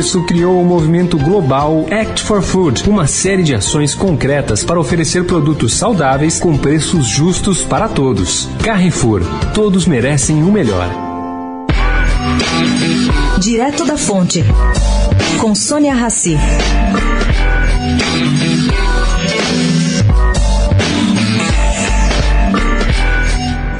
[0.00, 5.26] isso criou o movimento global Act for Food, uma série de ações concretas para oferecer
[5.26, 8.48] produtos saudáveis com preços justos para todos.
[8.64, 9.20] Carrefour,
[9.52, 10.88] todos merecem o melhor.
[13.38, 14.42] Direto da Fonte,
[15.38, 16.34] com Sônia Rassi.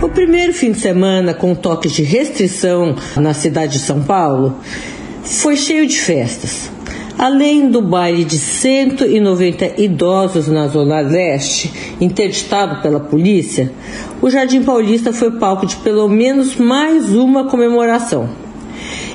[0.03, 4.61] O primeiro fim de semana com toques de restrição na cidade de São Paulo
[5.23, 6.71] foi cheio de festas.
[7.19, 13.71] Além do baile de 190 idosos na Zona Leste, interditado pela polícia,
[14.23, 18.29] o Jardim Paulista foi palco de pelo menos mais uma comemoração.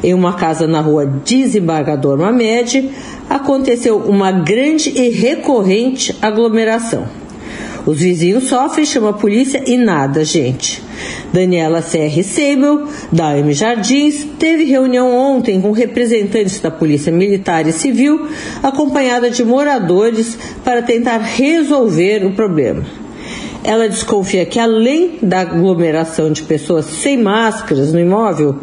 [0.04, 2.92] Em uma casa na rua Desembargador Mamed,
[3.28, 7.08] aconteceu uma grande e recorrente aglomeração.
[7.88, 10.85] Os vizinhos sofrem, chama a polícia e nada, gente.
[11.34, 12.24] Daniela C.R.
[12.24, 18.28] Seibel, da AM Jardins, teve reunião ontem com representantes da Polícia Militar e Civil,
[18.64, 22.84] acompanhada de moradores, para tentar resolver o problema.
[23.64, 28.60] Ela desconfia que, além da aglomeração de pessoas sem máscaras no imóvel,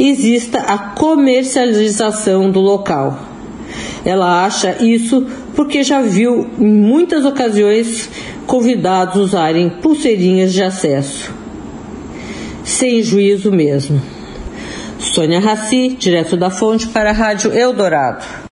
[0.00, 3.18] exista a comercialização do local.
[4.04, 8.08] Ela acha isso porque já viu em muitas ocasiões
[8.46, 11.30] convidados usarem pulseirinhas de acesso.
[12.78, 14.00] Sem juízo mesmo.
[15.00, 18.24] Sônia Raci, direto da fonte para a Rádio Eldorado.